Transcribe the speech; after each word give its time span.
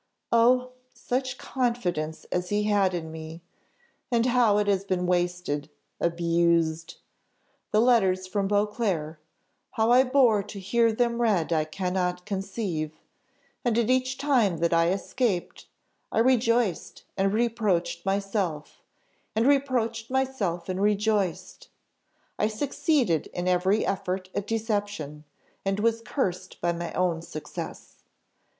Oh, 0.31 0.71
such 0.95 1.37
confidence 1.37 2.25
as 2.31 2.49
he 2.49 2.63
had 2.63 2.95
in 2.95 3.11
me 3.11 3.43
and 4.11 4.25
how 4.25 4.57
it 4.57 4.65
has 4.65 4.83
been 4.83 5.05
wasted, 5.05 5.69
abused! 5.99 6.95
Then 7.71 7.85
letters 7.85 8.25
from 8.25 8.47
Beauclerc 8.47 9.19
how 9.73 9.91
I 9.91 10.03
bore 10.03 10.41
to 10.41 10.59
hear 10.59 10.91
them 10.91 11.21
read 11.21 11.53
I 11.53 11.65
cannot 11.65 12.25
conceive: 12.25 12.97
and 13.63 13.77
at 13.77 13.91
each 13.91 14.17
time 14.17 14.57
that 14.57 14.73
I 14.73 14.89
escaped, 14.89 15.67
I 16.11 16.17
rejoiced 16.17 17.03
and 17.15 17.31
reproached 17.31 18.03
myself 18.03 18.81
and 19.35 19.45
reproached 19.45 20.09
myself 20.09 20.67
and 20.67 20.81
rejoiced. 20.81 21.69
I 22.39 22.47
succeeded 22.47 23.27
in 23.35 23.47
every 23.47 23.85
effort 23.85 24.31
at 24.33 24.47
deception, 24.47 25.25
and 25.63 25.79
was 25.79 26.01
cursed 26.01 26.59
by 26.59 26.73
my 26.73 26.91
own 26.93 27.21
success. 27.21 28.01